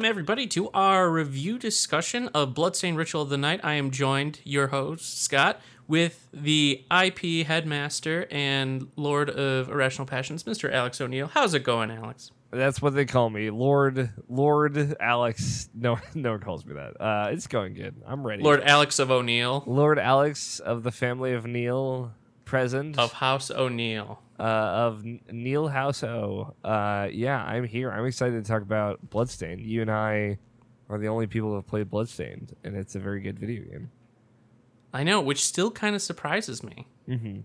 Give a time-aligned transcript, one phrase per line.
[0.00, 3.60] welcome everybody to our review discussion of Bloodstained Ritual of the Night.
[3.62, 10.44] I am joined, your host, Scott, with the IP headmaster and Lord of Irrational Passions,
[10.44, 10.72] Mr.
[10.72, 11.26] Alex O'Neill.
[11.26, 12.30] How's it going, Alex?
[12.50, 15.68] That's what they call me, Lord Lord Alex.
[15.74, 16.98] No, no one calls me that.
[16.98, 17.94] Uh, it's going good.
[18.06, 18.42] I'm ready.
[18.42, 22.14] Lord Alex of O'Neill Lord Alex of the family of Neil,
[22.46, 24.22] present of House O'Neill.
[24.40, 26.54] Uh, of Neil House O.
[26.64, 27.90] Uh, yeah, I'm here.
[27.90, 29.60] I'm excited to talk about Bloodstained.
[29.60, 30.38] You and I
[30.88, 33.90] are the only people who have played Bloodstained, and it's a very good video game.
[34.92, 37.40] I know, which still kind of surprises me Mm-hmm.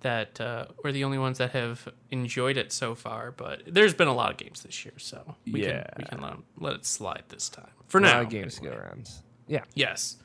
[0.00, 3.30] that uh, we're the only ones that have enjoyed it so far.
[3.32, 5.84] But there's been a lot of games this year, so we Yeah.
[5.84, 8.20] can we can let, let it slide this time for A now.
[8.20, 9.08] of games to go around.
[9.48, 9.62] Yeah.
[9.74, 10.16] Yes.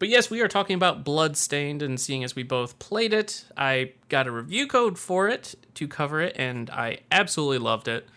[0.00, 3.92] But yes, we are talking about Bloodstained, and seeing as we both played it, I
[4.08, 8.08] got a review code for it to cover it, and I absolutely loved it.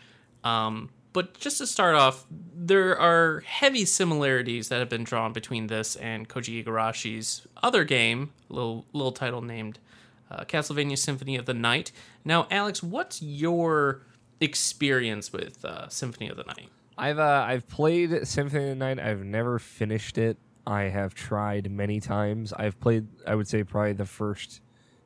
[0.45, 5.67] Um, but just to start off, there are heavy similarities that have been drawn between
[5.67, 9.77] this and Koji Igarashi's other game, little little title named
[10.31, 11.91] uh, Castlevania Symphony of the Night.
[12.23, 14.03] Now, Alex, what's your
[14.39, 16.69] experience with uh, Symphony of the Night?
[16.97, 18.99] I've uh, I've played Symphony of the Night.
[18.99, 20.37] I've never finished it.
[20.65, 22.53] I have tried many times.
[22.53, 23.07] I've played.
[23.27, 24.61] I would say probably the first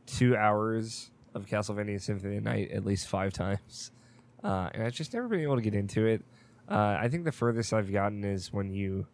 [0.05, 3.91] two hours of Castlevania Symphony of the Night at least five times,
[4.43, 6.23] uh, and I've just never been able to get into it.
[6.69, 9.07] Uh, I think the furthest I've gotten is when you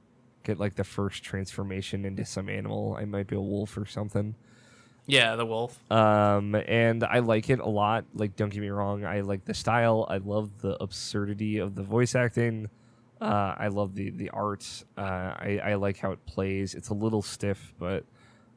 [0.44, 2.98] get like the first transformation into some animal.
[3.00, 4.36] I might be a wolf or something.
[5.06, 5.80] Yeah, the wolf.
[5.92, 8.06] Um, and I like it a lot.
[8.14, 10.06] Like, don't get me wrong, I like the style.
[10.10, 12.70] I love the absurdity of the voice acting.
[13.24, 14.66] Uh, I love the the art.
[14.98, 16.76] Uh, I I like how it plays.
[16.76, 18.04] It's a little stiff, but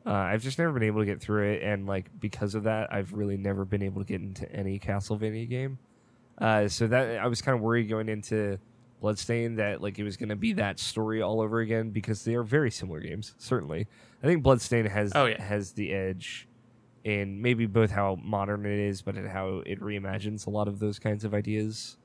[0.04, 1.62] uh, I've just never been able to get through it.
[1.62, 5.48] And like because of that, I've really never been able to get into any Castlevania
[5.48, 5.78] game.
[6.38, 8.58] Uh, so that I was kind of worried going into
[9.00, 12.34] Bloodstain that like it was going to be that story all over again because they
[12.34, 13.34] are very similar games.
[13.38, 13.86] Certainly,
[14.22, 15.40] I think Bloodstain has Oh, yeah.
[15.42, 16.48] has the edge
[17.04, 20.78] in maybe both how modern it is, but in how it reimagines a lot of
[20.80, 21.96] those kinds of ideas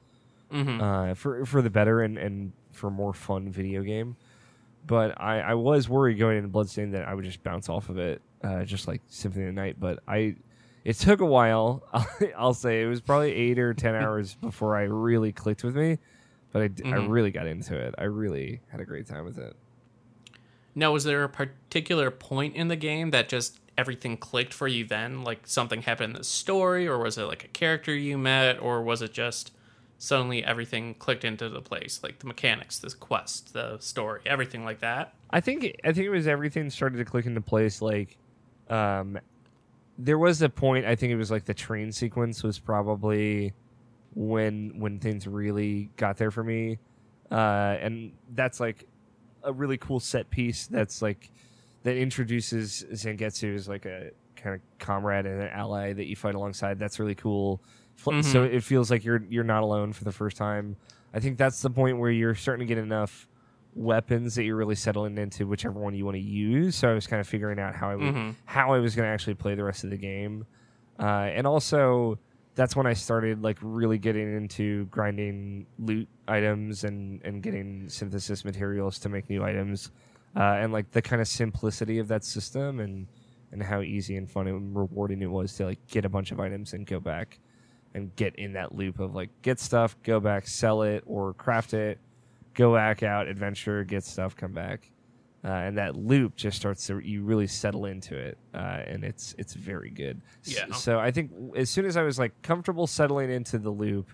[0.51, 4.15] hmm uh, for for the better and and for a more fun video game.
[4.85, 7.97] But I, I was worried going into Bloodstained that I would just bounce off of
[7.97, 9.79] it, uh, just like Symphony of the Night.
[9.79, 10.35] But I,
[10.83, 11.83] it took a while.
[11.93, 15.75] I'll, I'll say it was probably eight or ten hours before I really clicked with
[15.75, 15.99] me.
[16.51, 17.95] But I, d- I really got into it.
[17.97, 19.55] I really had a great time with it.
[20.75, 24.85] Now, was there a particular point in the game that just everything clicked for you
[24.85, 25.23] then?
[25.23, 28.81] Like something happened in the story, or was it like a character you met, or
[28.81, 29.51] was it just
[30.01, 32.01] suddenly everything clicked into the place?
[32.01, 35.13] Like the mechanics, the quest, the story, everything like that?
[35.29, 37.81] I think I think it was everything started to click into place.
[37.81, 38.17] Like,
[38.69, 39.19] um,
[39.97, 40.85] there was a point.
[40.85, 43.53] I think it was like the train sequence was probably
[44.15, 46.79] when when things really got there for me,
[47.31, 48.87] uh, and that's like
[49.43, 50.65] a really cool set piece.
[50.65, 51.29] That's like
[51.83, 56.33] that introduces Zangetsu as like a kind of comrade and an ally that you fight
[56.33, 56.79] alongside.
[56.79, 57.61] That's really cool.
[58.05, 58.23] Mhm.
[58.23, 60.75] So it feels like you're you're not alone for the first time.
[61.13, 63.27] I think that's the point where you're starting to get enough
[63.73, 66.75] weapons that you're really settling into whichever one you want to use.
[66.75, 68.35] So I was kind of figuring out how I would, Mhm.
[68.45, 70.45] how I was going to actually play the rest of the game,
[70.99, 72.19] uh, and also
[72.55, 78.43] that's when I started like really getting into grinding loot items and and getting synthesis
[78.43, 79.89] materials to make new items,
[80.35, 83.07] uh, and like the kind of simplicity of that system and
[83.53, 86.39] and how easy and fun and rewarding it was to like get a bunch of
[86.41, 87.39] items and go back
[87.93, 91.73] and get in that loop of like get stuff, go back, sell it or craft
[91.73, 91.99] it,
[92.53, 94.91] go back out, adventure, get stuff, come back,
[95.43, 99.35] uh, and that loop just starts to you really settle into it, uh, and it's
[99.37, 100.21] it's very good.
[100.43, 100.71] Yeah.
[100.73, 104.09] So I think as soon as I was like comfortable settling into the loop,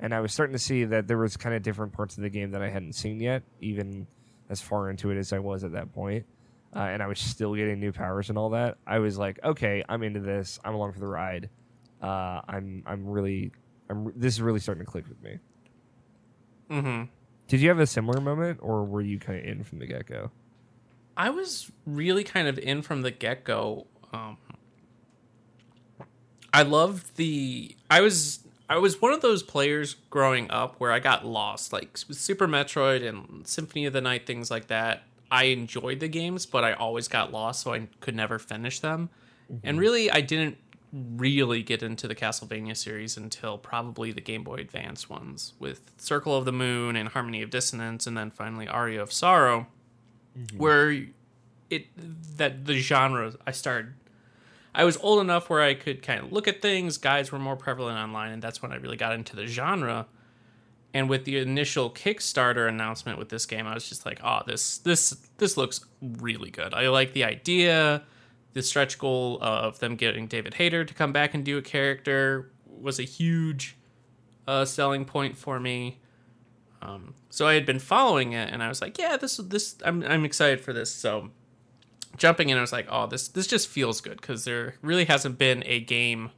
[0.00, 2.30] and I was starting to see that there was kind of different parts of the
[2.30, 4.06] game that I hadn't seen yet, even
[4.50, 6.26] as far into it as I was at that point.
[6.74, 8.78] Uh, and I was still getting new powers and all that.
[8.86, 10.58] I was like, okay, I'm into this.
[10.64, 11.50] I'm along for the ride.
[12.02, 13.52] Uh, I'm I'm really
[13.88, 15.38] I'm this is really starting to click with me.
[16.70, 17.04] Mm-hmm.
[17.48, 20.06] Did you have a similar moment, or were you kind of in from the get
[20.06, 20.30] go?
[21.16, 23.86] I was really kind of in from the get go.
[24.12, 24.38] Um,
[26.52, 27.76] I loved the.
[27.90, 31.98] I was I was one of those players growing up where I got lost, like
[32.08, 35.02] with Super Metroid and Symphony of the Night, things like that.
[35.30, 39.10] I enjoyed the games, but I always got lost, so I could never finish them.
[39.62, 40.56] And really, I didn't
[40.92, 46.36] really get into the Castlevania series until probably the Game Boy Advance ones, with Circle
[46.36, 49.66] of the Moon and Harmony of Dissonance, and then finally Aria of Sorrow,
[50.38, 50.58] mm-hmm.
[50.58, 51.04] where
[51.70, 51.86] it
[52.36, 53.94] that the genre I started.
[54.74, 56.96] I was old enough where I could kind of look at things.
[56.96, 60.06] Guides were more prevalent online, and that's when I really got into the genre.
[60.94, 64.78] And with the initial Kickstarter announcement with this game, I was just like, "Oh, this
[64.78, 66.74] this this looks really good.
[66.74, 68.02] I like the idea.
[68.54, 72.50] The stretch goal of them getting David Hayter to come back and do a character
[72.66, 73.76] was a huge
[74.46, 76.00] uh, selling point for me.
[76.82, 79.76] Um, so I had been following it, and I was like, "Yeah, this is this
[79.84, 81.30] I'm I'm excited for this." So
[82.16, 85.38] jumping in, I was like, "Oh, this this just feels good" because there really hasn't
[85.38, 86.30] been a game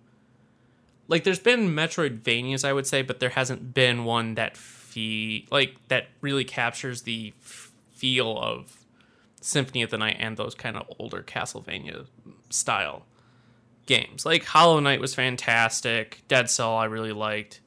[1.09, 5.77] like there's been Metroidvanias, I would say, but there hasn't been one that fee like
[5.89, 8.84] that really captures the f- feel of
[9.45, 12.07] Symphony of the Night and those kind of older Castlevania
[12.51, 13.07] style
[13.87, 14.25] games.
[14.25, 17.61] Like Hollow Knight was fantastic, Dead Cell I really liked,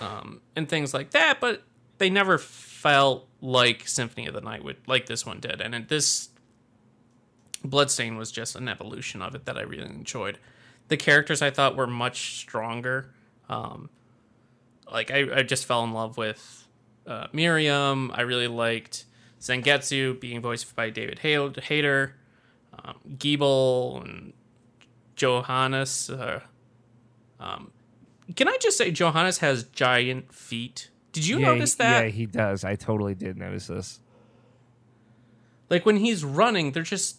[0.00, 1.40] um, and things like that.
[1.40, 1.62] But
[1.98, 5.88] they never felt like Symphony of the Night would like this one did, and it,
[5.88, 6.30] this
[7.64, 10.38] Bloodstain was just an evolution of it that I really enjoyed
[10.88, 13.12] the characters I thought were much stronger.
[13.48, 13.90] Um,
[14.90, 16.66] like I, I just fell in love with
[17.06, 18.10] uh, Miriam.
[18.14, 19.04] I really liked
[19.46, 22.14] Zangetsu being voiced by David Hayter,
[22.84, 24.32] um, Gebel and
[25.14, 26.10] Johannes.
[26.10, 26.40] Uh,
[27.38, 27.70] um,
[28.34, 30.90] can I just say Johannes has giant feet?
[31.12, 32.04] Did you yeah, notice that?
[32.04, 32.64] Yeah, he does.
[32.64, 34.00] I totally did notice this.
[35.70, 37.18] Like when he's running, they're just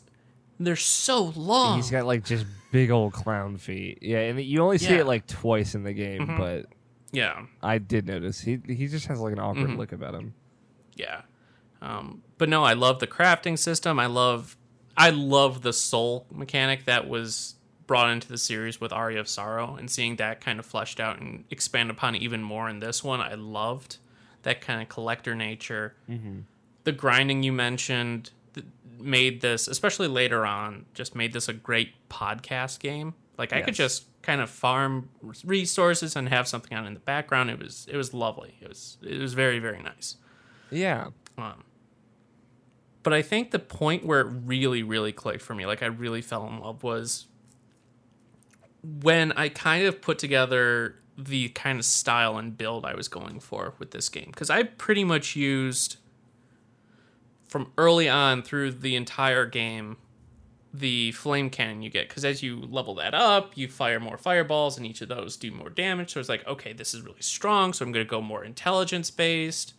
[0.60, 1.78] they're so long.
[1.78, 4.00] He's got like just big old clown feet.
[4.02, 5.02] Yeah, and you only see Yeah.
[5.02, 6.38] it like twice in the game, Mhm.
[6.38, 6.66] but
[7.12, 7.46] yeah.
[7.62, 9.78] I did notice he he just has like an awkward Mhm.
[9.78, 10.34] look about him.
[10.96, 11.22] yeah
[11.82, 14.00] um, but no i love the crafting system.
[14.00, 14.58] I love
[14.96, 19.76] i love the soul mechanic that was brought into the series with aria of sorrow
[19.76, 23.22] and seeing that kind of fleshed out and expand upon even more in this one
[23.22, 23.98] i loved
[24.44, 25.96] that kind of collector nature.
[26.10, 26.40] Mm-hmm.
[26.84, 28.32] the grinding you mentioned
[29.00, 33.14] made this especially later on just made this a great podcast game.
[33.38, 35.10] Like i could just kind of farm
[35.44, 37.50] resources and have something on in the background.
[37.50, 38.58] It was it was lovely.
[38.62, 40.18] It was it was very very nice.
[40.72, 41.64] Yeah, um,
[43.04, 46.22] but I think the point where it really, really clicked for me, like I really
[46.22, 47.28] fell in love, was
[49.02, 53.40] when I kind of put together the kind of style and build I was going
[53.40, 54.28] for with this game.
[54.28, 55.98] Because I pretty much used
[57.48, 59.98] from early on through the entire game
[60.74, 62.08] the flame cannon you get.
[62.08, 65.50] Because as you level that up you fire more fireballs and each of those do
[65.50, 66.14] more damage.
[66.14, 69.10] So it's like okay this is really strong so i'm going to go more intelligence
[69.10, 69.74] based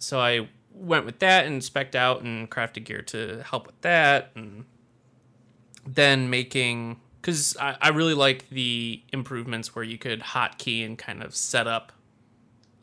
[0.00, 4.30] so I went with that and specced out and crafted gear to help with that,
[4.34, 4.64] and
[5.86, 11.22] then making because I, I really like the improvements where you could hotkey and kind
[11.22, 11.92] of set up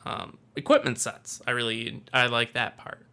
[0.06, 1.42] um, equipment sets.
[1.48, 3.06] I really I like that part.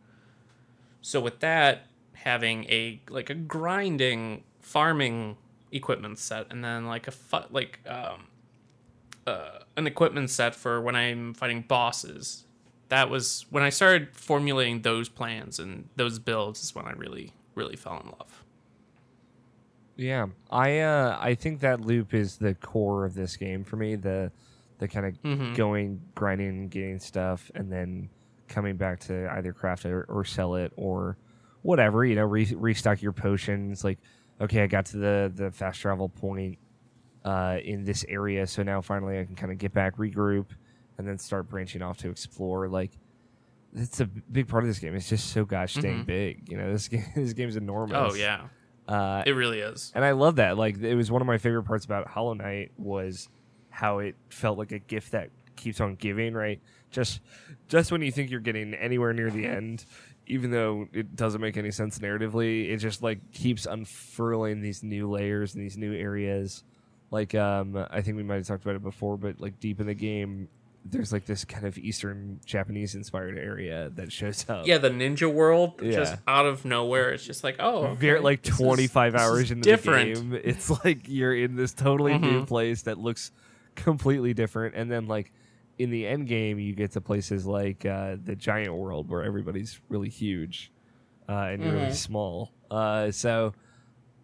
[1.00, 5.36] So with that, having a like a grinding farming
[5.72, 8.28] equipment set, and then like a fu- like um,
[9.26, 12.44] uh, an equipment set for when I'm fighting bosses
[12.88, 17.32] that was when I started formulating those plans and those builds is when I really,
[17.54, 18.44] really fell in love.
[19.96, 20.26] yeah.
[20.50, 23.96] I uh I think that loop is the core of this game for me.
[23.96, 24.32] The
[24.78, 25.54] the kind of Mhm.
[25.54, 28.08] going grinding and getting stuff, and then
[28.48, 31.16] coming back to either craft it or, or sell it or
[31.62, 32.04] whatever.
[32.04, 33.84] You know, re- restock your potions.
[33.84, 33.98] Like,
[34.40, 36.58] okay, I got to the the fast travel point
[37.24, 40.46] uh, in this area, so now finally I can kind of get back, regroup,
[40.98, 42.69] and then start branching off to explore.
[42.69, 42.93] Like,
[43.74, 44.94] it's a big part of this game.
[44.94, 46.06] It's just so gosh dang Mhm.
[46.06, 46.48] big.
[46.48, 47.96] You know, this game this game's enormous.
[48.13, 48.46] Oh yeah,
[48.86, 49.91] Uh, it really is.
[49.94, 50.56] and I love that.
[50.56, 53.29] Like it was one of my favorite parts about Hollow Knight was
[53.70, 56.60] how it felt like a gift that keeps on giving, right?
[56.91, 57.20] Just
[57.67, 59.84] just when you think you're getting anywhere near the end,
[60.29, 65.10] even though it doesn't make any sense narratively, it just like keeps unfurling these new
[65.10, 66.63] layers and these new areas.
[67.10, 69.86] Like um I think we might have talked about it before, but like deep in
[69.89, 70.46] the game
[70.86, 74.67] there's like this kind of Eastern Japanese inspired area that shows up.
[74.67, 77.12] Yeah, the ninja world just out of nowhere.
[77.12, 80.14] It's just like oh, okay, like this is- 25 this is hours into different.
[80.14, 82.46] the game it's like you're in this totally new Mhm.
[82.46, 83.32] place that looks
[83.76, 85.32] completely different and then like
[85.79, 89.81] in the end game you get to places like uh, the giant world where everybody's
[89.88, 90.70] really huge
[91.29, 93.53] uh, and you're really small uh, so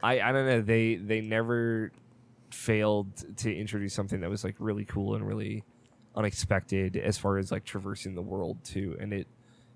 [0.02, 1.90] I, I don't know they they never
[2.50, 5.64] failed to introduce something that was like really cool and really
[6.14, 9.26] unexpected as far as like traversing the world too and it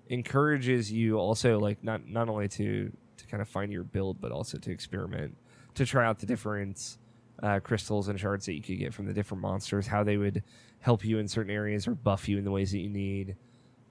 [0.09, 4.31] encourages you also like not not only to to kind of find your build but
[4.31, 5.35] also to experiment
[5.73, 6.97] to try out the different
[7.43, 10.43] uh, crystals and shards that you could get from the different monsters how they would
[10.79, 13.35] help you in certain areas or buff you in the ways that you need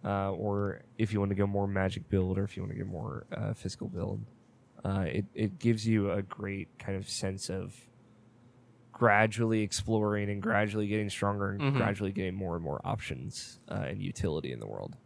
[0.05, 2.79] uh, or if you want to go more magic build or if you want to
[2.79, 4.21] go more uh, physical build.
[4.85, 7.75] Uh, it, it gives you a great kind of sense of
[8.95, 11.77] gradually exploring and gradually getting stronger and Mhm.
[11.77, 14.97] gradually getting more and more options uh, and utility in the world.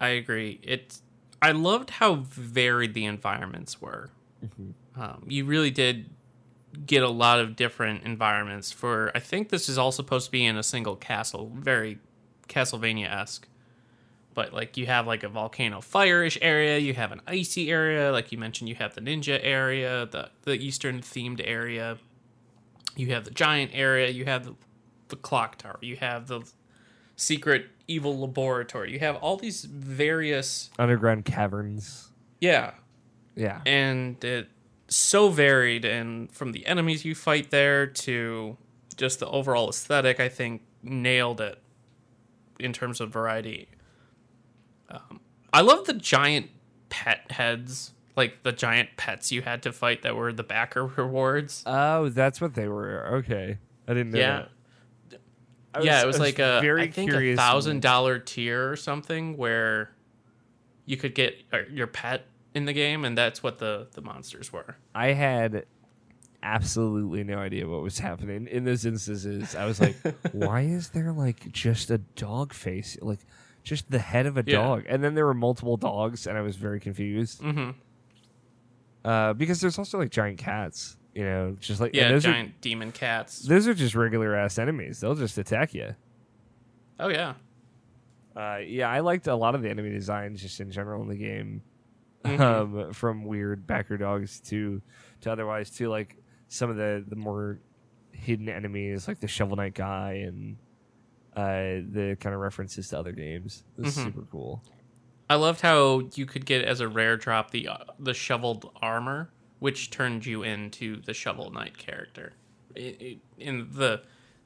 [0.00, 0.60] I agree.
[0.62, 1.02] It's
[1.40, 4.10] I loved how varied the environments were.
[4.96, 6.10] Um, you really did
[6.86, 8.70] get a lot of different environments.
[8.72, 11.98] For I think this is all supposed to be in a single castle, very
[12.48, 13.48] Castlevania esque.
[14.34, 18.32] But like you have like a volcano fire-ish area, you have an icy area, like
[18.32, 21.98] you mentioned, you have the ninja area, the the eastern themed area.
[22.96, 24.54] You have the giant area, you have the,
[25.08, 26.42] the clock tower, you have the
[27.16, 28.92] secret evil laboratory.
[28.92, 32.10] You have all these various Underground caverns.
[32.40, 32.72] yeah,
[33.34, 33.60] Yeah.
[33.66, 34.48] and it
[34.88, 38.56] so varied and from the enemies you fight there to
[38.96, 41.58] just the overall aesthetic i think nailed it
[42.60, 43.68] in terms of variety
[44.92, 45.20] um,
[45.52, 46.50] i love the giant
[46.88, 51.62] pet heads like the giant pets you had to fight that were the backer rewards
[51.66, 53.16] Oh, that's what they were.
[53.24, 53.56] Okay.
[53.88, 54.44] I didn't know yeah
[55.10, 55.20] that.
[55.74, 59.38] I yeah it was like a very i think a thousand dollar tier or something
[59.38, 59.94] where
[60.84, 64.52] you could get uh, your pet in the game and that's what the the monsters
[64.52, 65.64] were I had
[66.42, 69.54] absolutely no idea what was happening in those instances.
[69.54, 69.96] I was like,
[70.32, 72.98] why is there like just a dog face?
[73.00, 73.20] Like
[73.62, 74.56] just the head of a Yeah.
[74.56, 74.84] dog.
[74.88, 77.40] And then there were multiple dogs and I was very confused.
[77.42, 77.70] mm-hmm
[79.04, 82.92] Uh, because there's also like giant cats, you know, just like yeah those giant demon
[82.92, 85.00] cats are those are just regular ass enemies.
[85.00, 85.94] They'll just attack you.
[87.00, 87.34] oh yeah
[88.36, 91.16] Uh, yeah, I liked a lot of the enemy designs just in general in the
[91.16, 91.62] game.
[92.24, 92.40] Mhm.
[92.40, 94.80] Um, from weird backer dogs to
[95.22, 96.16] to otherwise to like
[96.48, 97.58] some of the the more
[98.12, 100.56] hidden enemies like the Shovel Knight guy and
[101.36, 103.64] uh, the kind of references to other games.
[103.76, 104.04] Was Mhm.
[104.04, 104.62] super cool.
[105.30, 109.30] I loved how you could get as a rare drop the uh, the shoveled armor,
[109.60, 112.34] which turned you into the Shovel Knight character.
[112.76, 114.02] In the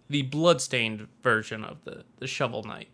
[0.08, 2.88] the bloodstained version of the the Shovel Knight,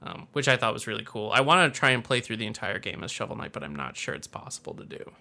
[0.00, 1.30] um, which I thought was really cool.
[1.32, 3.76] I want to try and play through the entire game as Shovel Knight, but I'm
[3.76, 5.12] not sure it's possible to do.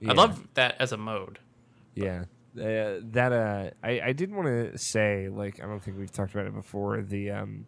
[0.00, 0.10] Yeah.
[0.10, 1.38] I love that as a mode.
[1.94, 2.26] Yeah.
[2.58, 6.32] Uh, that uh I, I did want to say like I don't think we've talked
[6.34, 7.66] about it before the um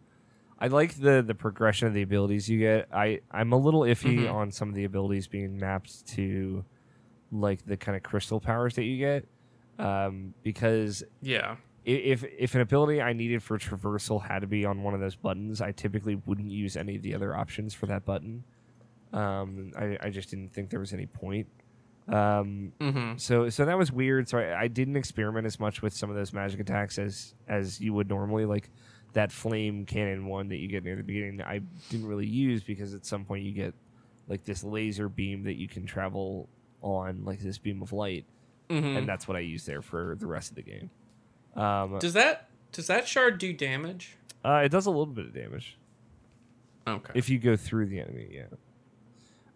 [0.59, 2.89] I like the the progression of the abilities you get.
[2.93, 4.33] I I'm a little iffy Mhm.
[4.33, 6.65] on some of the abilities being mapped to
[7.31, 9.27] like the kind of crystal powers that you get
[9.79, 11.57] um because Yeah.
[11.85, 15.17] if if an ability I needed for traversal had to be on one of those
[15.17, 18.45] buttons, I typically wouldn't use any of the other options for that button.
[19.13, 21.47] Um, I, I just didn't think there was any point.
[22.09, 24.29] Um, hmm so so that was weird.
[24.29, 27.81] So I, I didn't experiment as much with some of those magic attacks as as
[27.81, 28.45] you would normally.
[28.47, 28.71] Like
[29.13, 31.61] that flame cannon one that you get near the beginning, I
[31.91, 33.75] didn't really use because at some point you get
[34.29, 36.49] like this laser beam that you can travel
[36.83, 38.25] on, like this beam of light,
[38.71, 40.91] hmm and that's what I use there for the rest of the game.
[41.57, 44.17] Um, Does that does that shard do damage?
[44.45, 45.77] uh, it does a little bit of damage
[46.87, 47.13] Okay.
[47.15, 48.29] if you go through the enemy.
[48.31, 48.43] Yeah.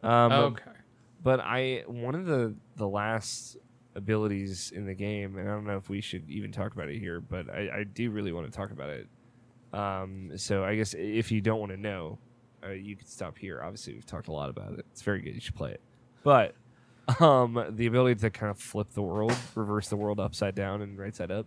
[0.03, 0.71] Um, okay.
[1.23, 3.57] But I one of the the last
[3.95, 6.99] abilities in the game, and I don't know if we should even talk about it
[6.99, 9.09] here, but I, I do really want to talk about it.
[9.73, 12.19] Um, so I guess if you don't want to know,
[12.65, 13.63] uh, you can stop here.
[13.63, 14.87] Obviously, we've talked a lot about it.
[14.93, 15.35] It's very good.
[15.35, 15.81] You should play it.
[16.23, 16.55] But
[17.21, 20.99] um, the ability to kind of flip the world, reverse the world upside down and
[20.99, 21.47] right side up,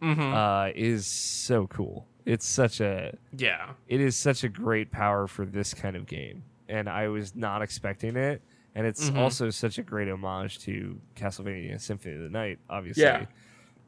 [0.00, 2.06] hmm uh, is so cool.
[2.26, 3.70] It's such a yeah.
[3.88, 7.62] it is such a great power for this kind of game, and I was not
[7.62, 8.42] expecting it.
[8.74, 9.16] And it's Mhm.
[9.18, 13.02] also such a great homage to Castlevania Symphony of the Night, obviously.
[13.02, 13.26] Yeah.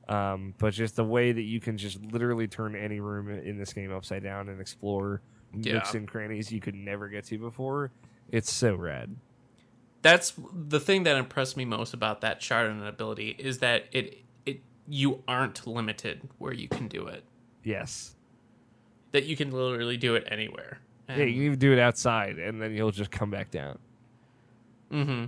[0.08, 3.72] Um, but just the way that you can just literally turn any room in this
[3.72, 5.22] game upside down and explore
[5.54, 5.74] Yeah.
[5.74, 7.92] nooks and crannies you could never get to before,
[8.30, 9.14] it's so rad.
[10.02, 14.18] that's the thing that impressed me most about that shard and ability is that it
[14.44, 17.22] it you aren't limited where you can do it.
[17.62, 18.16] Yes.
[19.12, 20.80] That you can literally do it anywhere.
[21.08, 23.78] yeah, you can even do it outside, and then you'll just come back down.
[24.92, 25.24] Mm-hmm.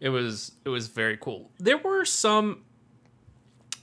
[0.00, 1.50] It was it was very cool.
[1.58, 2.62] There were some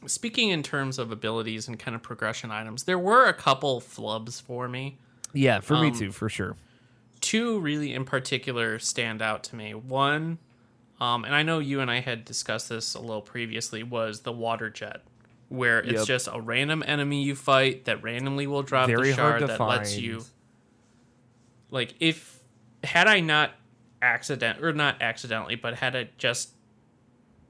[0.08, 4.42] speaking in terms of abilities and kind of progression items, there were a couple flubs
[4.42, 4.98] for me.
[5.34, 6.56] Yeah, for me Um, too, for sure.
[7.22, 9.74] two really in particular stand out to me.
[9.74, 10.40] One,
[11.00, 14.32] um, and I know you and I had discussed this a little previously, was the
[14.32, 15.02] water jet,
[15.50, 16.06] where it's Yep.
[16.08, 19.70] just a random enemy you fight that randomly will drop Very the shard that find.
[19.80, 20.24] lets you.
[21.70, 22.40] Like if
[22.84, 23.52] had I not
[24.02, 26.52] accident or not accidentally, but had it just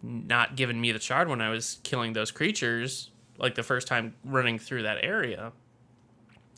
[0.03, 4.13] not given me the shard when I was killing those creatures, like the first time
[4.23, 5.51] running through that area,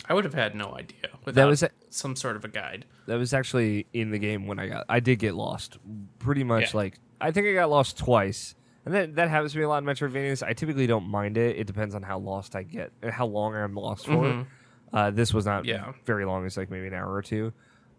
[0.07, 2.85] I would have had no idea without was a- some sort of a guide.
[3.07, 4.85] That was actually in the game when I got.
[4.89, 5.77] I did get lost,
[6.19, 6.77] pretty much Yeah.
[6.77, 8.55] like I think I got lost twice,
[8.85, 10.41] And that that happens to me a lot in Metroidvanias.
[10.41, 11.57] I typically don't mind it.
[11.57, 14.11] It depends on how lost I get, and how long I'm lost for.
[14.23, 14.45] Mhm.
[14.93, 15.91] Uh, this was not Yeah.
[16.05, 16.45] very long.
[16.45, 17.51] It's like maybe an hour or two.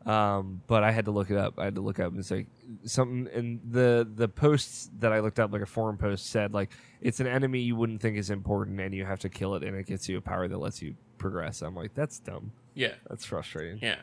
[0.07, 1.59] Um, but I had to look it up.
[1.59, 2.13] I had to look up.
[2.15, 2.47] and say
[2.85, 6.71] something And the the posts that I looked up, like a forum post said, like
[7.03, 9.77] it's an enemy you wouldn't think is important, and you have to kill it, and
[9.77, 11.61] it gets you a power that lets you progress.
[11.61, 12.53] I'm like, that's dumb.
[12.75, 12.95] Yeah.
[13.11, 13.79] That's frustrating.
[13.83, 13.97] Yeah.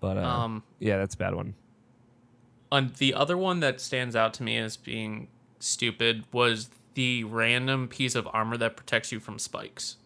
[0.00, 1.54] But uh, Um, yeah, that's a bad one.
[2.72, 5.28] and the other one that stands out to me as being
[5.60, 9.96] stupid was the random piece of armor that protects you from spikes.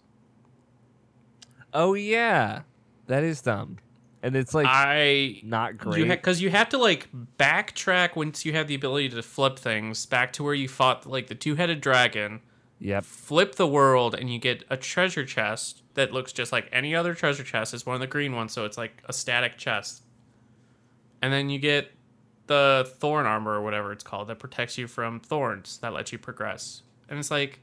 [1.72, 2.62] Oh yeah,
[3.06, 3.78] that is dumb,
[4.26, 5.98] and it's like I not great.
[5.98, 10.04] you because you have to like backtrack once you have the ability to flip things
[10.04, 12.40] back to where you fought like the two-headed dragon.
[12.80, 13.04] yep.
[13.04, 17.14] Flip the world, and you get a treasure chest that looks just like any other
[17.14, 17.72] treasure chest.
[17.72, 20.02] It's one of the green ones, so it's like a static chest.
[21.22, 21.92] And then you get
[22.48, 26.18] the thorn armor or whatever it's called that protects you from thorns that lets you
[26.18, 26.82] progress.
[27.08, 27.60] And it's like,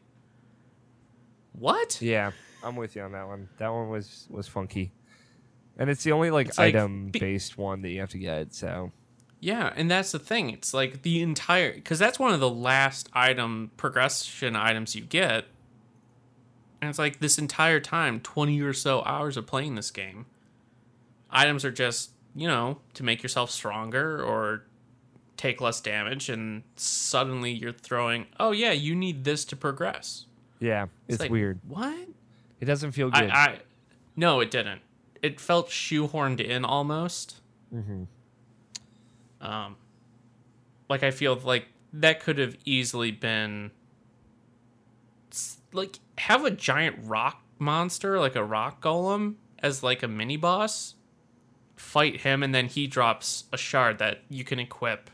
[1.51, 2.01] what?
[2.01, 2.32] Yeah,
[2.63, 3.50] I'm with you on that one.
[3.58, 4.91] That one was was funky,
[5.77, 8.53] and it's the only like, like- item based one that you have to get.
[8.53, 8.92] So
[9.39, 10.50] Yeah, and that's the thing.
[10.50, 15.46] It's like the entire because that's one of the last item progression items you get,
[16.82, 20.25] and it's like this entire time, twenty or so hours of playing this game,
[21.30, 24.63] items are just you know to make yourself stronger or
[25.36, 30.25] take less damage, and suddenly you're throwing, oh yeah, you need this to progress.
[30.60, 31.60] yeah, it's, like, weird.
[31.68, 32.08] What?
[32.62, 33.30] It doesn't feel good.
[33.30, 33.60] I, I
[34.15, 34.82] no, it didn't.
[35.24, 37.39] It felt shoehorned in almost.
[37.74, 38.06] Mhm.
[39.42, 39.77] Um,
[40.89, 43.72] like I feel like that could have easily been
[45.72, 50.96] like have a giant rock monster like a rock golem as like a mini boss.
[51.75, 55.10] Fight him, and then he drops a shard that you can equip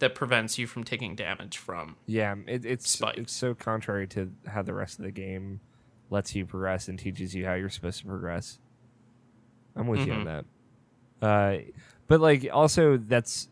[0.00, 1.96] that prevents you from taking damage from.
[2.06, 3.18] yeah, it, it's Spikes.
[3.18, 5.60] it's so contrary to how the rest of the game
[6.10, 8.58] lets you progress and teaches you how you're supposed to progress.
[9.76, 10.44] I'm with you on that.
[11.20, 11.58] Uh,
[12.08, 13.48] but like also that's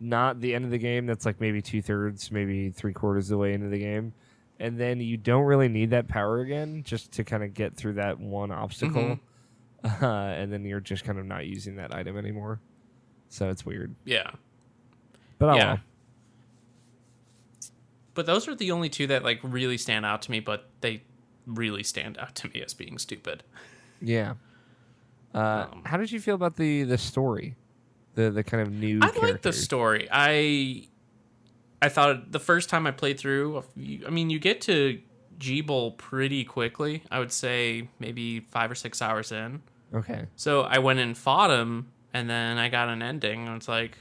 [0.00, 1.06] not the end of the game.
[1.06, 4.12] That's like maybe two thirds, maybe three quarters of the way into the game,
[4.58, 7.94] and then you don't really need that power again just to kind of get through
[7.94, 9.18] that one obstacle,
[9.84, 12.60] uh, and then you're just kind of not using that item anymore.
[13.28, 14.30] So it's weird, Yeah.
[15.38, 15.66] but oh Yeah.
[15.74, 15.80] well.
[18.14, 21.02] But those are the only two that like really stand out to me, but they
[21.46, 23.42] really stand out to me as being stupid.
[24.00, 24.34] Yeah.
[25.34, 27.56] Uh, Um, how did you feel about the the story,
[28.14, 28.98] the the kind of new?
[29.02, 30.08] I like the story.
[30.10, 30.88] I
[31.80, 33.64] I thought the first time I played through,
[34.06, 35.00] I mean, you get to
[35.38, 37.02] Gebel pretty quickly.
[37.10, 39.62] I would say maybe five or six hours in.
[39.94, 40.26] Okay.
[40.36, 43.98] So I went and fought him, and then I got an ending, and it's like,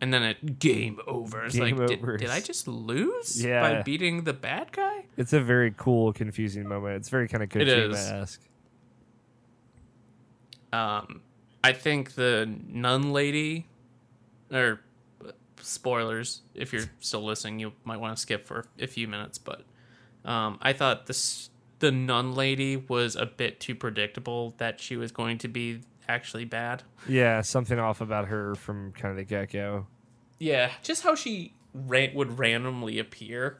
[0.00, 1.44] and then it game over.
[1.44, 3.60] It's Game like, did, did I just lose Yeah.
[3.60, 5.06] by beating the bad guy?
[5.16, 6.96] It's a very cool, confusing moment.
[6.96, 7.48] It's very kind of.
[7.48, 8.40] Kojima-esque.
[10.76, 11.22] Um,
[11.64, 13.66] I think the nun lady,
[14.52, 14.80] or
[15.60, 19.38] spoilers, if you're still listening, you might want to skip for a few minutes.
[19.38, 19.64] But
[20.24, 25.12] um, I thought this the nun lady was a bit too predictable that she was
[25.12, 26.82] going to be actually bad.
[27.08, 29.86] Yeah, something off about her from kind of the get go.
[30.38, 33.58] Yeah, just how she ran- would randomly appear.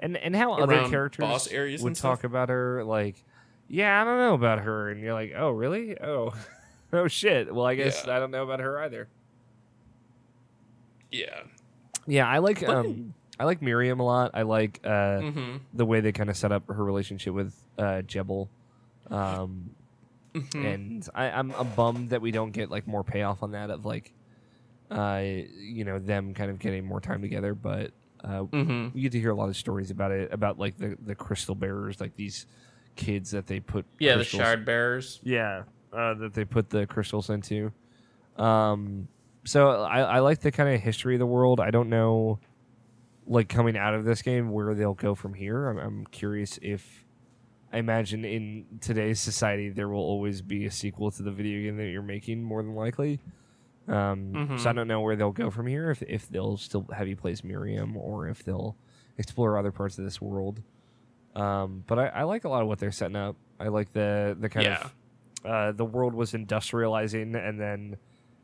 [0.00, 3.22] And and how other characters would talk about her like,
[3.70, 5.96] yeah, I don't know about her, and you're like, oh really?
[6.00, 6.34] Oh,
[6.92, 7.54] oh shit.
[7.54, 8.16] Well, I guess Yeah.
[8.16, 9.08] I don't know about her either.
[11.10, 11.42] Yeah.
[12.06, 14.32] Yeah, I like But- um, I like Miriam a lot.
[14.34, 15.56] I like uh, Mm-hmm.
[15.72, 18.48] the way they kind of set up her relationship with uh, Gebel.
[19.08, 19.70] Um,
[20.34, 20.64] Mm-hmm.
[20.64, 23.84] and I, I'm I'm bummed that we don't get like more payoff on that of
[23.84, 24.12] like,
[24.88, 27.52] uh, you know, them kind of getting more time together.
[27.52, 27.90] But
[28.22, 28.88] uh, Mm-hmm.
[28.94, 31.56] we get to hear a lot of stories about it, about like the the crystal
[31.56, 32.46] bearers, like these
[32.96, 35.20] kids that they put Yeah, the shard bearers.
[35.22, 37.72] yeah, uh, that they put the crystals into.
[38.36, 39.08] Um,
[39.44, 41.60] so I, I like the kind of history of the world.
[41.60, 42.38] I don't know,
[43.26, 45.68] like coming out of this game, where they'll go from here.
[45.68, 47.04] I'm, I'm curious if
[47.72, 51.76] I imagine in today's society there will always be a sequel to the video game
[51.78, 53.20] that you're making, more than likely.
[53.88, 54.60] Um, Mhm.
[54.60, 55.90] So I don't know where they'll go from here.
[55.90, 58.76] If if they'll still have you play as Miriam, or if they'll
[59.18, 60.62] explore other parts of this world.
[61.34, 63.36] Um, but I, I like a lot of what they're setting up.
[63.58, 64.82] I like the the kind Yeah.
[64.82, 64.92] of
[65.44, 67.96] uh, the world was industrializing, and then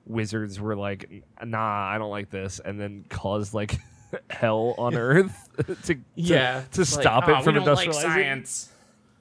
[0.07, 3.77] wizards were like, "Nah, I don't like this," and then caused like
[4.31, 6.63] hell on Earth to, to Yeah.
[6.73, 8.03] to like, stop "Oh, it from we don't like industrializing.
[8.03, 8.73] science.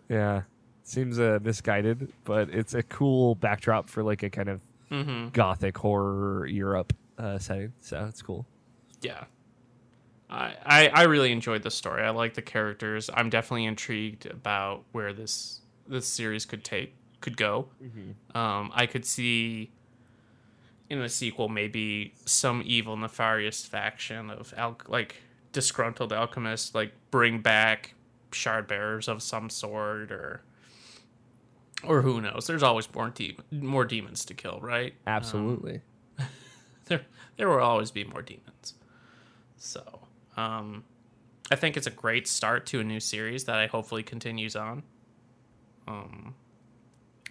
[0.09, 0.43] Yeah,
[0.83, 5.29] seems uh, misguided, but it's a cool backdrop for like a kind of Mm-hmm.
[5.29, 7.73] gothic horror Europe uh, setting.
[7.81, 8.45] So it's cool.
[9.01, 9.23] Yeah.
[10.35, 12.03] I, I I really enjoyed the story.
[12.03, 13.09] I like the characters.
[13.13, 17.69] I'm definitely intrigued about where this this series could take could go.
[18.37, 19.71] Um, I could see
[20.89, 25.15] in a sequel maybe some evil nefarious faction of al- like
[25.51, 27.95] disgruntled alchemists like bring back
[28.31, 30.41] shard bearers of some sort or
[31.83, 35.81] or who knows there's always more de- more demons to kill right Absolutely.
[36.85, 37.01] there
[37.37, 38.73] there will always be more demons
[39.57, 40.01] so
[40.37, 40.83] um
[41.51, 44.83] i think it's a great start to a new series that i hopefully continues on.
[45.87, 46.35] Um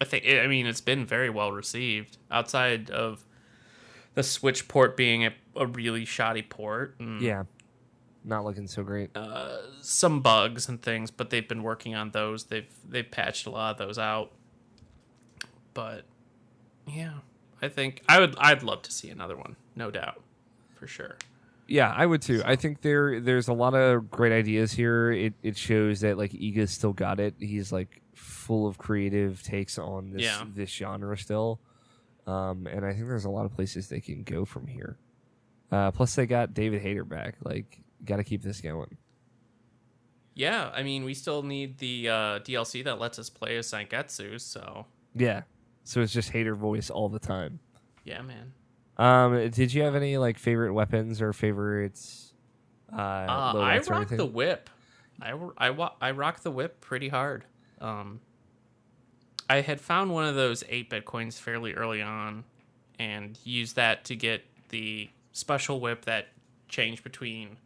[0.00, 2.18] i think i mean it's been very well received.
[2.30, 3.24] Outside of
[4.14, 7.44] the switch port being a, a really shoddy port and yeah.
[8.26, 9.10] Not looking so great.
[9.14, 12.44] uh, some bugs and things but they've been working on those.
[12.44, 14.32] They've they've patched a lot of those out.
[15.74, 16.04] But
[16.86, 17.14] yeah
[17.62, 20.20] i think i would i'd love to see another one no doubt
[20.74, 21.16] for sure
[21.66, 22.42] Yeah, I would too.
[22.44, 25.10] I think there there's a lot of great ideas here.
[25.12, 27.34] It it shows that like Iga's still got it.
[27.38, 30.44] He's like full of creative takes on this Yeah.
[30.54, 31.60] this genre still.
[32.26, 34.98] Um, and I think there's a lot of places they can go from here.
[35.72, 37.36] Uh, plus they got David Hayter back.
[37.42, 38.96] Like, got to keep this going.
[40.34, 44.40] Yeah, I mean, we still need the uh, DLC that lets us play as Zangetsu,
[44.40, 45.42] so Yeah.
[45.84, 47.60] So it's just Hayter voice all the time.
[48.04, 48.52] yeah, man.
[48.96, 52.32] Um, did you have any like favorite weapons or favorites?
[52.92, 54.70] Uh, Uh, I rock the whip.
[55.20, 57.44] I, I, I rock the whip pretty hard.
[57.80, 58.20] Um,
[59.48, 62.44] I had found one of those 8 bit coins fairly early on
[62.98, 66.28] and used that to get the special whip that
[66.68, 67.56] changed between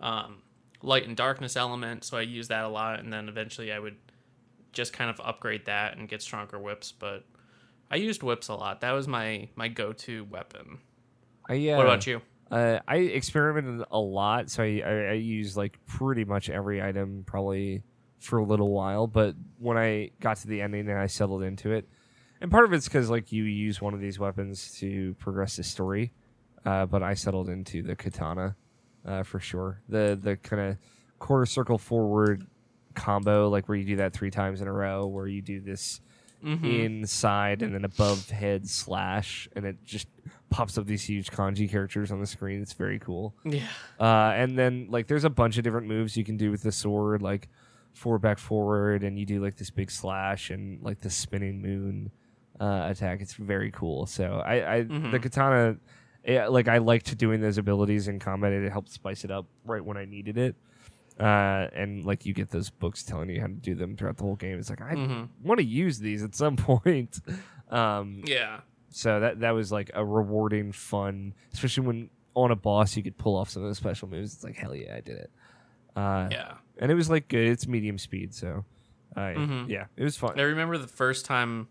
[0.00, 0.38] um,
[0.82, 2.04] light and darkness element.
[2.04, 3.96] So I used that a lot, and then eventually I would
[4.72, 6.92] just kind of upgrade that and get stronger whips.
[6.92, 7.24] But
[7.90, 8.80] I used whips a lot.
[8.80, 10.78] That was my, my go to weapon.
[11.48, 12.20] I, uh, What about you?
[12.50, 17.24] Uh, I experimented a lot, so I, I, I used like pretty much every item
[17.26, 17.82] probably
[18.20, 19.06] for a little while.
[19.06, 21.88] But when I got to the ending and I settled into it,
[22.40, 25.64] and part of it's because like you use one of these weapons to progress the
[25.64, 26.12] story,
[26.64, 28.56] uh, but I settled into the katana
[29.04, 29.80] uh, for sure.
[29.88, 30.76] The the kind of
[31.18, 32.46] quarter circle forward
[32.94, 36.00] combo, like where you do that three times in a row, where you do this
[36.42, 40.06] inside and then above head slash, and it just
[40.48, 42.62] pops up these huge kanji characters on the screen.
[42.62, 43.34] It's very cool.
[43.44, 43.66] Yeah.
[43.98, 46.72] Uh, and then like there's a bunch of different moves you can do with the
[46.72, 47.48] sword, like
[47.92, 52.10] forward back forward, and you do like this big slash and like the spinning moon
[52.60, 53.20] uh, attack.
[53.20, 54.06] It's very cool.
[54.06, 55.76] So I, I the katana,
[56.24, 58.52] yeah, like I liked doing those abilities in combat.
[58.52, 60.54] It helped spice it up right when I needed it.
[61.18, 64.22] Uh, and like you get those books telling you how to do them throughout the
[64.22, 64.58] whole game.
[64.58, 64.94] It's like I
[65.42, 67.20] want to use these at some point.
[67.70, 68.60] um, Yeah.
[68.90, 73.16] so that that was like a rewarding, fun, especially when on a boss you could
[73.16, 74.34] pull off some of the special moves.
[74.34, 75.30] It's like hell yeah, I did it.
[75.96, 76.54] Uh, Yeah.
[76.78, 77.48] and it was like good.
[77.48, 78.64] It's medium speed, so
[79.16, 79.68] uh, Mhm.
[79.70, 80.38] yeah, it was fun.
[80.38, 81.68] I remember the first time,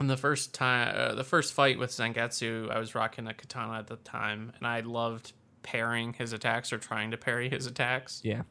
[0.00, 3.78] in the first time, uh, the first fight with Zangetsu, I was rocking a katana
[3.78, 8.20] at the time, and I loved parrying his attacks or trying to parry his attacks.
[8.24, 8.42] Yeah,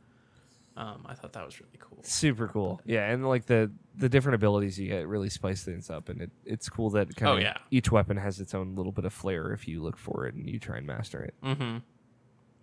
[0.78, 2.00] Um, I thought that was really cool.
[2.04, 2.82] super cool.
[2.86, 6.32] Yeah, and like the the different abilities you get really spice things up, and it,
[6.46, 7.58] it's cool that kind Oh, of yeah.
[7.72, 10.50] each weapon has its own little bit of flair if you look for it and
[10.50, 11.34] you try and master it.
[11.44, 11.78] Mm-hmm.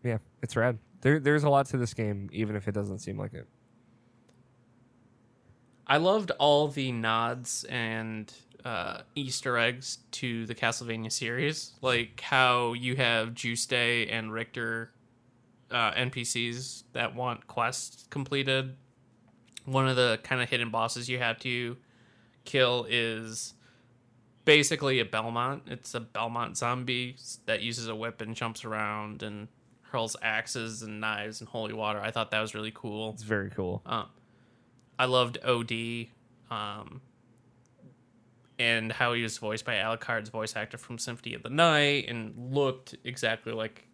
[0.04, 0.78] Yeah, it's rad.
[1.02, 3.46] There there's a lot to this game, even if it doesn't seem like it.
[5.86, 8.32] I loved all the nods and
[8.64, 14.92] uh, Easter eggs to the Castlevania series, like how you have Juice Day and Richter
[15.70, 18.76] uh, NPCs that want quests completed.
[19.64, 21.76] One of the kind of hidden bosses you have to
[22.44, 23.54] kill is
[24.44, 25.64] basically a Belmont.
[25.66, 27.16] It's a Belmont zombie
[27.46, 29.48] that uses a whip and jumps around and
[29.82, 32.00] hurls axes and knives and holy water.
[32.00, 33.10] I thought that was really cool.
[33.10, 33.82] It's very cool.
[33.84, 34.06] Um,
[34.98, 36.08] I loved OD,
[36.50, 37.00] um,
[38.58, 42.34] and how he was voiced by Alucard's voice actor from Symphony of the Night, and
[42.54, 43.86] looked exactly like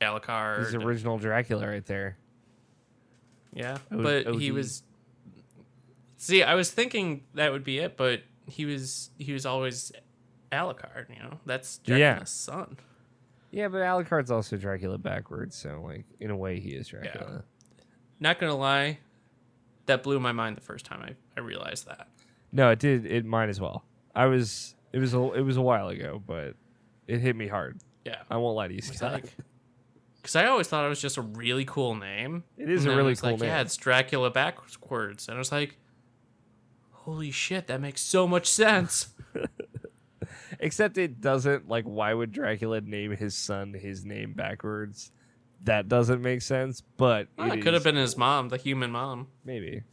[0.00, 0.72] Alucard.
[0.74, 2.16] And- original Dracula right there.
[3.52, 4.82] yeah, O- but he was.
[6.16, 9.92] See, I was thinking that would be it, but he was he was always
[10.52, 11.08] Alucard.
[11.14, 11.96] You know, that's Yeah.
[11.96, 12.76] Dracula's son.
[13.50, 17.44] Yeah, but Alucard's also Dracula backwards, so like in a way he is Dracula.
[18.20, 18.98] Not gonna lie,
[19.86, 22.06] that blew my mind the first time I, I realized that.
[22.52, 23.04] No, it did.
[23.04, 23.84] It might as well.
[24.14, 24.74] I was.
[24.92, 25.14] It was.
[25.14, 26.54] A, it was a while ago, but
[27.06, 27.80] it hit me hard.
[28.04, 29.22] Yeah, I won't lie to you, Scott.
[30.16, 32.44] because I always thought it was just a really cool name.
[32.58, 33.48] It is And a really cool like, name.
[33.48, 35.78] Yeah, it's Dracula backwards, and I was like,
[36.90, 39.08] "Holy shit, that makes so much sense."
[40.60, 41.68] Except it doesn't.
[41.68, 45.10] Like, why would Dracula name his son his name backwards?
[45.64, 48.90] that doesn't make sense, but Oh, it it could have been his mom, the human
[48.90, 49.28] mom.
[49.44, 49.84] maybe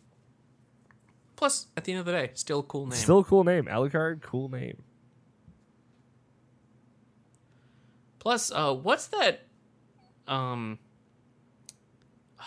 [1.39, 2.97] Plus, at the end of the day, still a cool name.
[2.97, 3.63] still a cool name.
[3.63, 4.83] Alucard, cool name.
[8.19, 9.45] Plus, uh, what's that
[10.27, 10.79] um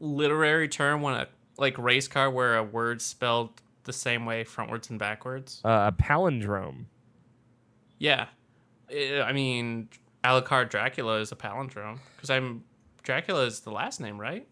[0.00, 4.90] literary term when a like race car where a word spelled the same way frontwards
[4.90, 5.62] and backwards?
[5.64, 6.84] Uh, a palindrome.
[7.98, 8.26] Yeah,
[8.90, 9.88] I I mean,
[10.22, 12.64] Alucard Dracula is a palindrome because I'm
[13.02, 14.46] Dracula is the last name, right?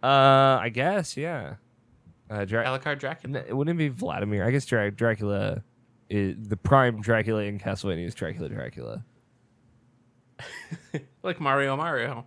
[0.00, 1.54] Uh, I guess yeah.
[2.34, 3.40] Uh, Dra- Alucard Dracula.
[3.46, 4.44] N- wouldn't it be Vladimir?
[4.44, 5.62] I guess Dra- Dracula
[6.10, 9.04] is the prime Dracula in Castlevania is Dracula Dracula.
[11.22, 12.26] like Mario Mario.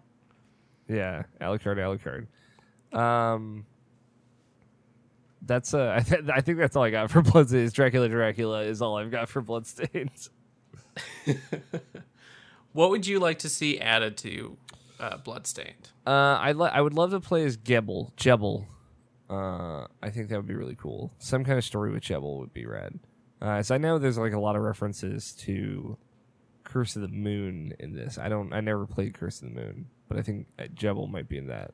[0.87, 2.97] Yeah, Alucard Alucard.
[2.97, 3.65] Um,
[5.41, 7.73] that's uh, I, th- I think that's all I got for Bloodstains.
[7.73, 10.29] Dracula Dracula is all I've got for Bloodstains.
[12.73, 14.55] What would you like to see added to
[14.99, 15.89] uh, Bloodstained?
[16.05, 18.65] Uh, I li- I would love to play as Gebel Jebel.
[19.29, 21.11] Uh, I think that would be really cool.
[21.19, 22.99] Some kind of story with Gebel would be rad.
[23.41, 25.97] Uh, as I know, there's like a lot of references to
[26.63, 28.17] Curse of the Moon in this.
[28.17, 28.53] I don't.
[28.53, 31.47] I never played Curse of the Moon, but I think uh, Gebel might be in
[31.47, 31.71] that.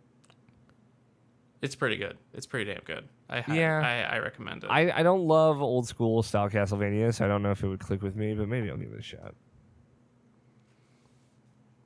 [1.62, 2.18] It's pretty good.
[2.34, 3.08] It's pretty damn good.
[3.30, 3.80] I Yeah.
[4.12, 4.68] I, I recommend it.
[4.68, 7.80] I, I don't love old school style Castlevania, so I don't know if it would
[7.80, 9.34] click with me, but maybe I'll give it a shot.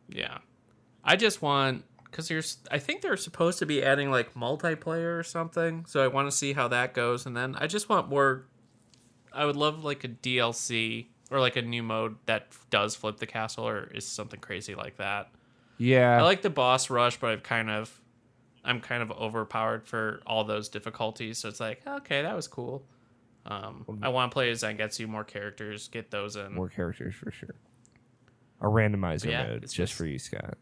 [0.10, 0.40] Yeah.
[1.04, 5.24] I just want because there's I think they're supposed to be adding like multiplayer or
[5.24, 5.86] something.
[5.88, 8.46] So I want to see how that goes, and then I just want more.
[9.34, 13.28] I would love like a DLC or like a new mode that does flip the
[13.28, 15.30] castle or is something crazy like that.
[15.78, 18.02] Yeah, I like the boss rush, but I've kind of
[18.66, 21.38] I'm kind of overpowered for all those difficulties.
[21.38, 22.84] So it's like okay, that was cool.
[23.46, 26.54] Um, I want to play as Zangetsu, more characters, get those in.
[26.54, 27.56] more characters for sure.
[28.60, 30.58] A randomizer Yeah, mode it's just just- for you, Scott.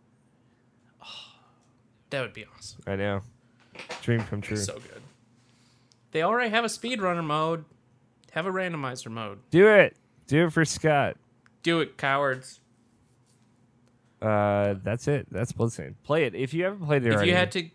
[2.16, 2.80] That would be awesome.
[2.88, 3.24] I know.
[4.02, 4.56] Dream come true.
[4.56, 5.02] So good.
[6.12, 7.66] They already have a speedrunner mode.
[8.32, 9.40] Have a randomizer mode.
[9.52, 9.98] Do it.
[10.28, 11.18] Do it for Scott.
[11.62, 12.62] Do it, cowards.
[14.22, 15.28] Uh, that's it.
[15.30, 16.02] That's Bloodstained.
[16.04, 17.32] Play it if you haven't played it If already.
[17.32, 17.70] you had to,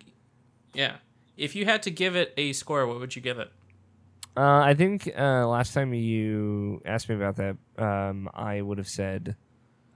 [0.72, 0.96] yeah.
[1.36, 3.50] If you had to give it a score, what would you give it?
[4.38, 8.88] uh, I think uh, last time you asked me about that, um, I would have
[8.88, 9.36] said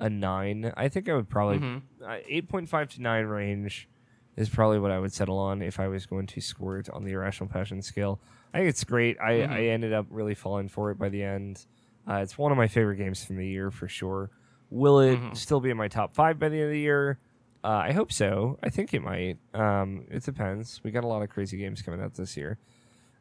[0.00, 0.70] a nine.
[0.76, 1.80] I think I would probably Mhm.
[2.06, 3.88] uh, eight point five to nine range
[4.36, 7.04] is probably what I would settle on if I was going to score it on
[7.04, 8.20] the irrational passion scale.
[8.52, 9.16] I think it's great.
[9.20, 9.50] I, Mhm.
[9.50, 11.64] I ended up really falling for it by the end.
[12.08, 14.30] Uh, it's one of my favorite games from the year for sure.
[14.70, 15.36] Will it Mhm.
[15.36, 17.18] still be in my top five by the end of the year?
[17.62, 18.58] Uh, I hope so.
[18.62, 19.38] I think it might.
[19.54, 20.82] Um, it depends.
[20.84, 22.58] We got a lot of crazy games coming out this year.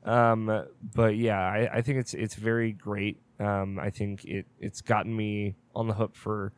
[0.04, 3.21] Um, but yeah, I, I think it's it's very great.
[3.39, 6.52] Um, I think it it's gotten me on the hook for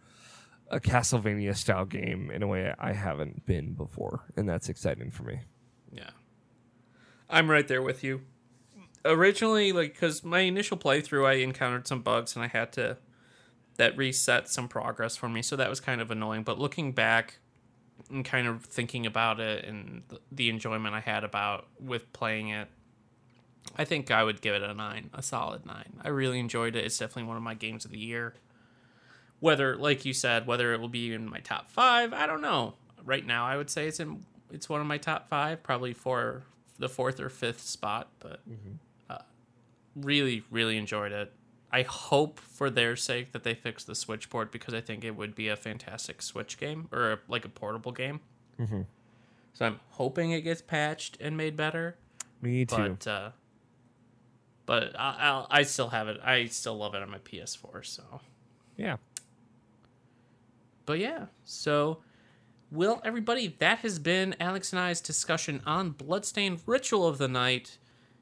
[0.70, 5.24] a Castlevania style game in a way I haven't been before, and that's exciting for
[5.24, 5.42] me.
[5.92, 6.10] Yeah.
[7.30, 8.22] I'm right there with you.
[9.04, 12.98] Originally, like, because my initial playthrough, I encountered some bugs and I had to,
[13.78, 15.42] that reset some progress for me.
[15.42, 16.44] So that was kind of annoying.
[16.44, 17.38] But looking back
[18.10, 22.68] and kind of thinking about it and the, enjoyment I had about with playing it,
[23.78, 26.00] I think I would give it a nine, a solid nine.
[26.02, 26.86] I really enjoyed it.
[26.86, 28.36] It's definitely one of my games of the year.
[29.46, 32.74] Whether, like you said, whether it will be in my top five, I don't know.
[33.04, 36.44] Right now, I would say it's in it's one of my top five, probably for
[36.80, 38.10] the fourth or fifth spot.
[38.20, 38.40] But
[39.08, 39.20] uh,
[39.96, 41.32] really, really enjoyed it.
[41.72, 45.16] I hope for their sake that they fix the Switch port because I think it
[45.16, 48.22] would be a fantastic Switch game or a, like a portable game.
[48.60, 48.82] Mm-hmm.
[49.54, 51.98] So I'm hoping it gets patched and made better.
[52.42, 52.98] Me too.
[52.98, 53.30] But uh,
[54.66, 56.20] but I, I'll, I still have it.
[56.24, 57.86] I still love it on my PS4.
[57.86, 58.22] So,
[58.78, 58.98] yeah.
[60.86, 61.26] But yeah.
[61.44, 62.00] So,
[62.72, 67.78] well, everybody, that has been Alex and I's discussion on Bloodstained Ritual of the Night.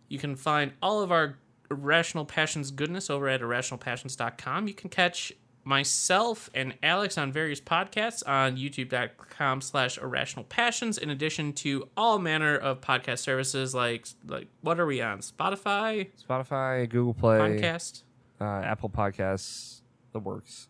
[0.08, 1.38] You can find all of our
[1.72, 4.68] Irrational Passions goodness over at irrationalpassions.com.
[4.68, 5.34] You can catch
[5.66, 12.20] myself and Alex on various podcasts on youtube.com slash irrational passions in addition to all
[12.20, 18.04] manner of podcast services like like what are we on spotify Spotify, Google Play, podcast
[18.44, 20.68] uh, Apple Podcasts, the works.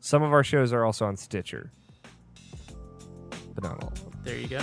[0.00, 1.72] Some of our shows are also on Stitcher,
[3.54, 4.12] but not all of them.
[4.24, 4.60] there you go